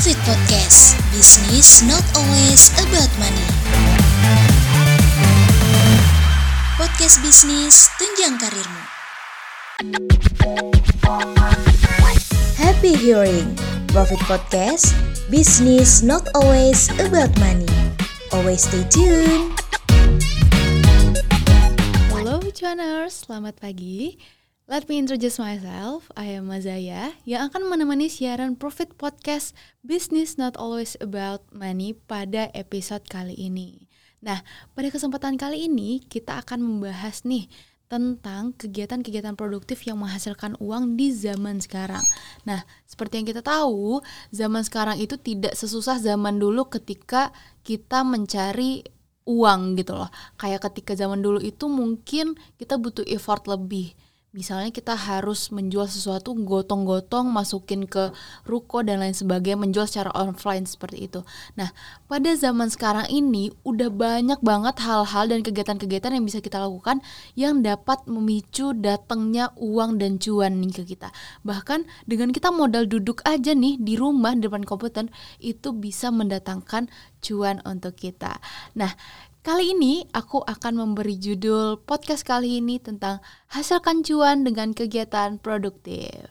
[0.00, 0.96] Profit Podcast.
[1.12, 3.48] Business not always about money.
[6.80, 8.82] Podcast bisnis tunjang karirmu.
[12.56, 13.52] Happy hearing.
[13.92, 14.96] Profit Podcast.
[15.28, 17.68] Business not always about money.
[18.32, 19.52] Always stay tuned.
[22.08, 24.16] Halo Cuaners, selamat pagi
[24.70, 26.14] Let me introduce myself.
[26.14, 29.50] I am Mazaya yang akan menemani siaran Profit Podcast
[29.82, 33.90] Business Not Always About Money pada episode kali ini.
[34.22, 34.46] Nah,
[34.78, 37.50] pada kesempatan kali ini kita akan membahas nih
[37.90, 42.06] tentang kegiatan-kegiatan produktif yang menghasilkan uang di zaman sekarang.
[42.46, 43.98] Nah, seperti yang kita tahu,
[44.30, 47.34] zaman sekarang itu tidak sesusah zaman dulu ketika
[47.66, 48.86] kita mencari
[49.26, 50.14] uang gitu loh.
[50.38, 53.98] Kayak ketika zaman dulu itu mungkin kita butuh effort lebih
[54.30, 58.14] misalnya kita harus menjual sesuatu gotong-gotong masukin ke
[58.46, 61.26] ruko dan lain sebagainya menjual secara offline seperti itu.
[61.58, 61.74] Nah,
[62.06, 67.02] pada zaman sekarang ini udah banyak banget hal-hal dan kegiatan-kegiatan yang bisa kita lakukan
[67.34, 71.10] yang dapat memicu datangnya uang dan cuan nih ke kita.
[71.42, 75.10] Bahkan dengan kita modal duduk aja nih di rumah depan komputer
[75.42, 76.86] itu bisa mendatangkan
[77.18, 78.38] cuan untuk kita.
[78.78, 78.94] Nah,
[79.40, 86.28] Kali ini aku akan memberi judul podcast kali ini tentang hasilkan cuan dengan kegiatan produktif.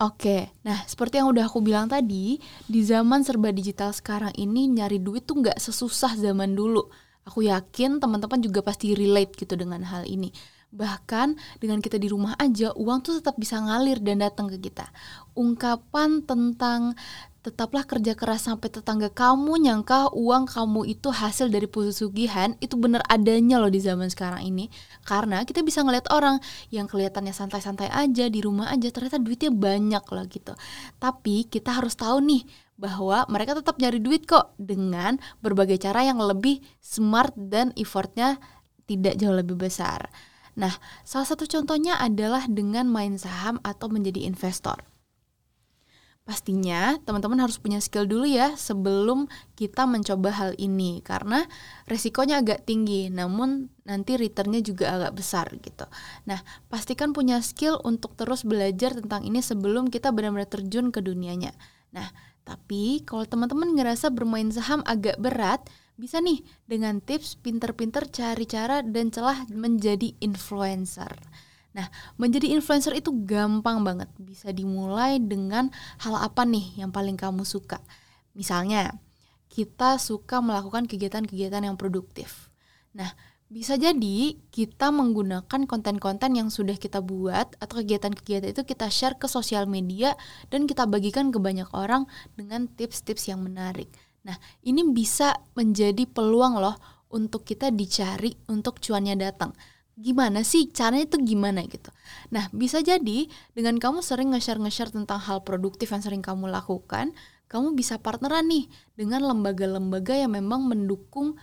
[0.00, 4.96] Oke, nah seperti yang udah aku bilang tadi, di zaman serba digital sekarang ini nyari
[4.96, 6.88] duit tuh nggak sesusah zaman dulu.
[7.28, 10.32] Aku yakin teman-teman juga pasti relate gitu dengan hal ini.
[10.72, 14.88] Bahkan dengan kita di rumah aja, uang tuh tetap bisa ngalir dan datang ke kita.
[15.36, 16.96] Ungkapan tentang
[17.44, 23.04] tetaplah kerja keras sampai tetangga kamu nyangka uang kamu itu hasil dari pesugihan itu bener
[23.04, 24.72] adanya loh di zaman sekarang ini
[25.04, 26.40] karena kita bisa ngeliat orang
[26.72, 30.56] yang kelihatannya santai-santai aja di rumah aja ternyata duitnya banyak loh gitu
[30.96, 32.48] tapi kita harus tahu nih
[32.80, 38.40] bahwa mereka tetap nyari duit kok dengan berbagai cara yang lebih smart dan effortnya
[38.84, 40.10] tidak jauh lebih besar.
[40.54, 44.93] Nah, salah satu contohnya adalah dengan main saham atau menjadi investor.
[46.24, 49.28] Pastinya teman-teman harus punya skill dulu ya sebelum
[49.60, 51.44] kita mencoba hal ini karena
[51.84, 55.84] resikonya agak tinggi namun nanti returnnya juga agak besar gitu.
[56.24, 56.40] Nah
[56.72, 61.52] pastikan punya skill untuk terus belajar tentang ini sebelum kita benar-benar terjun ke dunianya.
[61.92, 62.08] Nah
[62.48, 65.60] tapi kalau teman-teman ngerasa bermain saham agak berat
[66.00, 71.12] bisa nih dengan tips pinter-pinter cari cara dan celah menjadi influencer.
[71.74, 74.06] Nah, menjadi influencer itu gampang banget.
[74.16, 77.82] Bisa dimulai dengan hal apa nih yang paling kamu suka.
[78.38, 78.94] Misalnya,
[79.50, 82.50] kita suka melakukan kegiatan-kegiatan yang produktif.
[82.94, 83.10] Nah,
[83.50, 89.26] bisa jadi kita menggunakan konten-konten yang sudah kita buat atau kegiatan-kegiatan itu kita share ke
[89.30, 90.14] sosial media
[90.50, 92.06] dan kita bagikan ke banyak orang
[92.38, 93.90] dengan tips-tips yang menarik.
[94.26, 96.74] Nah, ini bisa menjadi peluang loh
[97.14, 99.54] untuk kita dicari untuk cuannya datang
[99.94, 101.90] gimana sih caranya itu gimana gitu.
[102.34, 107.14] Nah bisa jadi dengan kamu sering nge-share nge-share tentang hal produktif yang sering kamu lakukan,
[107.46, 108.66] kamu bisa partneran nih
[108.98, 111.38] dengan lembaga-lembaga yang memang mendukung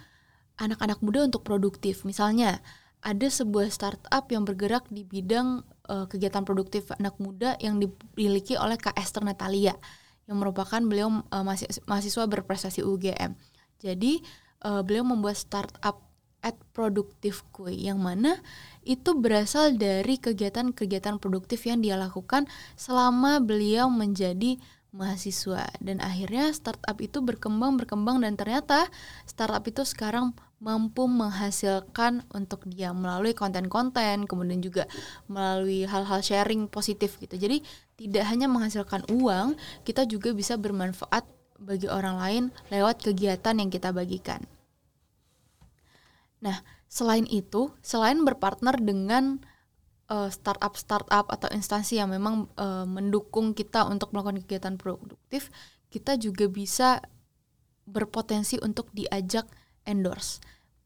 [0.60, 2.04] anak-anak muda untuk produktif.
[2.04, 2.60] Misalnya
[3.02, 8.78] ada sebuah startup yang bergerak di bidang uh, kegiatan produktif anak muda yang dimiliki oleh
[8.78, 9.74] Kak Esther Natalia
[10.30, 11.44] yang merupakan beliau uh,
[11.90, 13.34] mahasiswa berprestasi UGM.
[13.82, 14.22] Jadi
[14.68, 16.11] uh, beliau membuat startup
[16.42, 18.42] at produktif kue yang mana
[18.82, 24.58] itu berasal dari kegiatan-kegiatan produktif yang dia lakukan selama beliau menjadi
[24.92, 28.92] mahasiswa dan akhirnya startup itu berkembang berkembang dan ternyata
[29.24, 34.86] startup itu sekarang mampu menghasilkan untuk dia melalui konten-konten kemudian juga
[35.32, 37.64] melalui hal-hal sharing positif gitu jadi
[37.96, 39.56] tidak hanya menghasilkan uang
[39.88, 41.24] kita juga bisa bermanfaat
[41.62, 44.42] bagi orang lain lewat kegiatan yang kita bagikan.
[46.42, 49.40] Nah, selain itu, selain berpartner dengan
[50.10, 55.54] uh, startup-startup atau instansi yang memang uh, mendukung kita untuk melakukan kegiatan produktif,
[55.94, 57.00] kita juga bisa
[57.86, 59.48] berpotensi untuk diajak
[59.86, 60.42] endorse.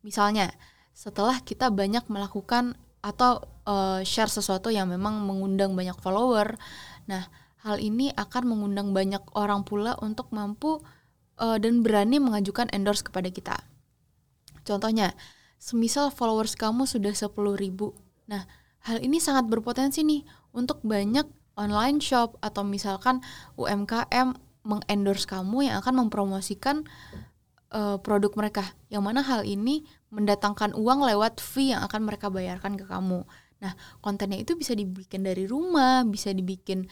[0.05, 0.51] Misalnya,
[0.95, 6.57] setelah kita banyak melakukan atau uh, share sesuatu yang memang mengundang banyak follower,
[7.05, 7.29] nah
[7.65, 10.81] hal ini akan mengundang banyak orang pula untuk mampu
[11.41, 13.57] uh, dan berani mengajukan endorse kepada kita.
[14.65, 15.13] Contohnya,
[15.57, 17.95] semisal followers kamu sudah 10 ribu.
[18.29, 18.45] Nah,
[18.85, 20.21] hal ini sangat berpotensi nih
[20.53, 21.25] untuk banyak
[21.55, 23.23] online shop atau misalkan
[23.55, 24.35] UMKM
[24.65, 26.83] mengendorse kamu yang akan mempromosikan
[27.71, 28.65] uh, produk mereka.
[28.91, 33.23] Yang mana hal ini mendatangkan uang lewat fee yang akan mereka bayarkan ke kamu.
[33.63, 33.73] Nah,
[34.03, 36.85] kontennya itu bisa dibikin dari rumah, bisa dibikin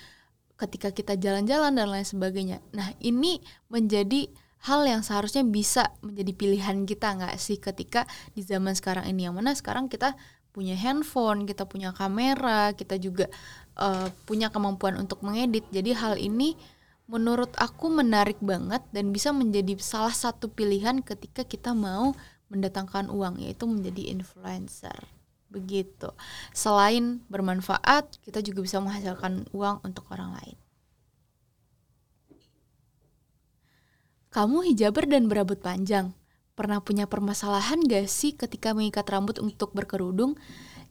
[0.55, 2.63] ketika kita jalan-jalan dan lain sebagainya.
[2.71, 4.31] Nah, ini menjadi
[4.63, 9.35] hal yang seharusnya bisa menjadi pilihan kita nggak sih ketika di zaman sekarang ini yang
[9.35, 10.15] mana sekarang kita
[10.53, 13.25] punya handphone, kita punya kamera, kita juga
[13.75, 15.65] uh, punya kemampuan untuk mengedit.
[15.73, 16.53] Jadi hal ini
[17.09, 22.15] menurut aku menarik banget dan bisa menjadi salah satu pilihan ketika kita mau
[22.47, 24.95] mendatangkan uang yaitu menjadi influencer.
[25.49, 26.13] Begitu.
[26.53, 30.62] Selain bermanfaat, kita juga bisa menghasilkan uang untuk orang lain.
[34.33, 36.09] Kamu hijaber dan berambut panjang.
[36.57, 40.33] Pernah punya permasalahan gak sih ketika mengikat rambut untuk berkerudung?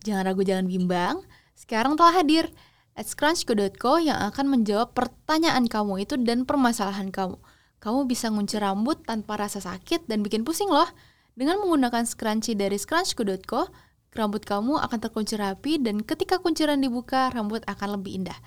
[0.07, 1.27] Jangan ragu, jangan bimbang.
[1.59, 2.55] Sekarang telah hadir
[2.95, 7.35] at scrunchco.co yang akan menjawab pertanyaan kamu itu dan permasalahan kamu.
[7.83, 10.87] Kamu bisa ngunci rambut tanpa rasa sakit dan bikin pusing loh.
[11.35, 13.75] Dengan menggunakan scrunchie dari scrunchco.co,
[14.15, 18.39] rambut kamu akan terkunci rapi dan ketika kunciran dibuka, rambut akan lebih indah.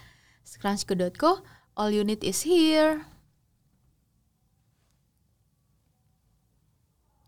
[0.47, 1.43] Scrunchco.co,
[1.75, 3.14] all you need is here.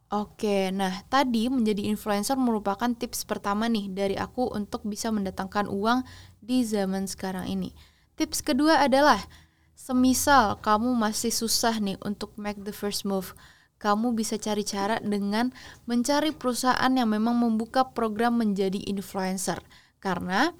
[0.07, 6.07] Oke, nah tadi menjadi influencer merupakan tips pertama nih dari aku untuk bisa mendatangkan uang
[6.39, 7.75] di zaman sekarang ini.
[8.15, 9.19] Tips kedua adalah
[9.75, 13.35] semisal kamu masih susah nih untuk make the first move,
[13.83, 15.51] kamu bisa cari cara dengan
[15.83, 19.59] mencari perusahaan yang memang membuka program menjadi influencer.
[19.99, 20.55] Karena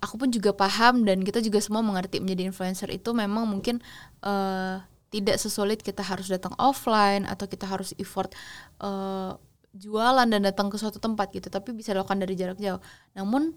[0.00, 3.84] aku pun juga paham dan kita juga semua mengerti menjadi influencer itu memang mungkin
[4.24, 4.80] uh,
[5.12, 8.32] tidak sesulit kita harus datang offline atau kita harus effort
[8.80, 9.36] uh,
[9.76, 12.80] jualan dan datang ke suatu tempat gitu, tapi bisa dilakukan dari jarak jauh.
[13.12, 13.52] Namun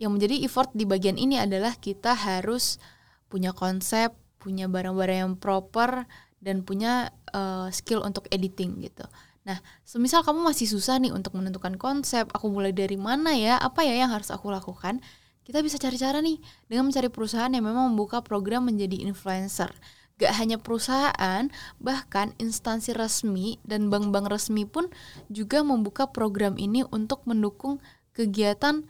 [0.00, 2.80] yang menjadi effort di bagian ini adalah kita harus
[3.28, 6.08] punya konsep, punya barang-barang yang proper
[6.40, 9.04] dan punya uh, skill untuk editing gitu.
[9.46, 13.86] Nah, semisal kamu masih susah nih untuk menentukan konsep, aku mulai dari mana ya, apa
[13.86, 14.98] ya yang harus aku lakukan?
[15.46, 19.70] Kita bisa cari cara nih dengan mencari perusahaan yang memang membuka program menjadi influencer.
[20.16, 24.88] Gak hanya perusahaan, bahkan instansi resmi dan bank-bank resmi pun
[25.28, 27.84] juga membuka program ini untuk mendukung
[28.16, 28.88] kegiatan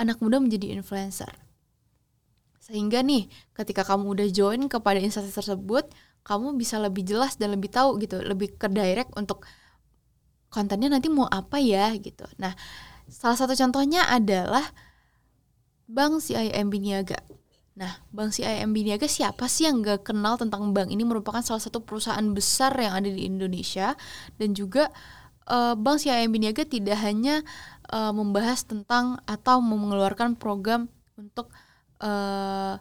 [0.00, 1.28] anak muda menjadi influencer.
[2.56, 5.92] Sehingga nih, ketika kamu udah join kepada instansi tersebut,
[6.24, 9.44] kamu bisa lebih jelas dan lebih tahu gitu, lebih ke direct untuk
[10.48, 12.24] kontennya nanti mau apa ya gitu.
[12.40, 12.56] Nah,
[13.12, 14.62] salah satu contohnya adalah
[15.84, 17.20] Bank CIMB Niaga.
[17.72, 21.80] Nah, Bank CIMB Niaga siapa sih yang gak kenal tentang bank ini merupakan salah satu
[21.80, 23.96] perusahaan besar yang ada di Indonesia
[24.36, 24.92] dan juga
[25.48, 27.40] uh, Bank CIMB Niaga tidak hanya
[27.88, 31.48] uh, membahas tentang atau mengeluarkan program untuk
[32.04, 32.76] uh,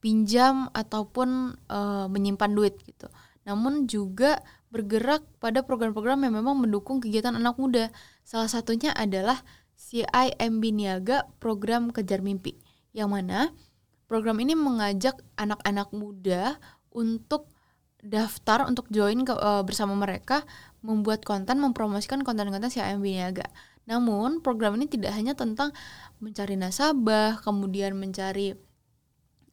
[0.00, 3.08] pinjam ataupun uh, menyimpan duit gitu.
[3.44, 4.40] Namun juga
[4.72, 7.92] bergerak pada program-program yang memang mendukung kegiatan anak muda.
[8.24, 9.44] Salah satunya adalah
[9.76, 12.56] CIMB Niaga Program Kejar Mimpi.
[12.94, 13.38] Yang mana
[14.06, 16.58] program ini mengajak anak-anak muda
[16.94, 17.50] untuk
[18.04, 20.44] daftar untuk join ke, uh, bersama mereka
[20.84, 23.48] membuat konten mempromosikan konten-konten CIMB Niaga.
[23.88, 25.72] Namun program ini tidak hanya tentang
[26.20, 28.56] mencari nasabah, kemudian mencari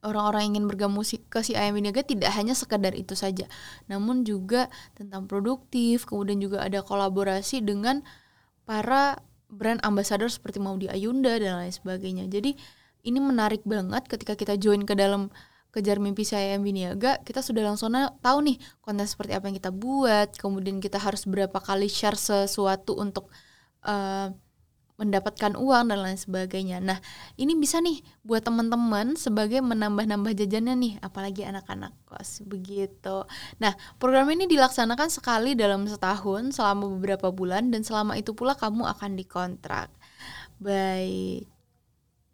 [0.02, 3.46] orang-orang ingin bergabung ke si ayam niaga tidak hanya sekedar itu saja,
[3.86, 4.66] namun juga
[4.98, 8.02] tentang produktif, kemudian juga ada kolaborasi dengan
[8.66, 12.26] para brand ambassador seperti Maudi Ayunda dan lain sebagainya.
[12.26, 12.58] Jadi
[13.02, 15.30] ini menarik banget ketika kita join ke dalam
[15.72, 19.72] kejar mimpi saya yang Biniaga, kita sudah langsung tahu nih konten seperti apa yang kita
[19.72, 23.32] buat, kemudian kita harus berapa kali share sesuatu untuk
[23.88, 24.28] uh,
[25.00, 26.78] mendapatkan uang dan lain sebagainya.
[26.78, 27.00] Nah,
[27.40, 33.24] ini bisa nih buat teman-teman sebagai menambah-nambah jajannya nih, apalagi anak-anak kos begitu.
[33.58, 38.84] Nah, program ini dilaksanakan sekali dalam setahun selama beberapa bulan dan selama itu pula kamu
[38.86, 39.88] akan dikontrak.
[40.60, 41.48] Baik.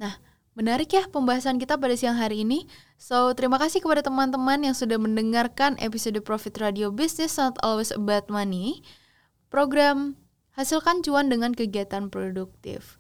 [0.03, 0.19] Nah,
[0.59, 2.67] menarik ya pembahasan kita pada siang hari ini.
[2.99, 8.27] So, terima kasih kepada teman-teman yang sudah mendengarkan episode Profit Radio Business Not Always About
[8.27, 8.83] Money.
[9.55, 10.19] Program
[10.59, 12.99] Hasilkan cuan dengan kegiatan produktif.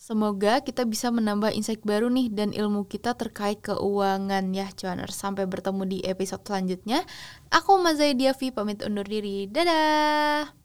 [0.00, 5.12] Semoga kita bisa menambah insight baru nih dan ilmu kita terkait keuangan ya cuaner.
[5.12, 7.04] Sampai bertemu di episode selanjutnya.
[7.52, 9.44] Aku Mazai Diavi pamit undur diri.
[9.44, 10.56] Dadah!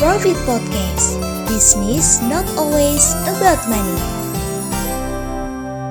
[0.00, 1.20] Profit Podcast.
[1.44, 4.00] Business not always about money.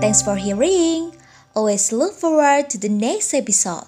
[0.02, 1.14] Thanks for hearing.
[1.54, 3.86] Always look forward to the next episode.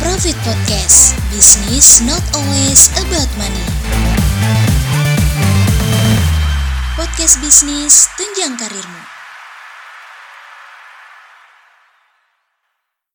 [0.00, 1.12] Profit Podcast.
[1.28, 3.68] Business not always about money.
[6.96, 9.11] Podcast bisnis tunjang karirmu.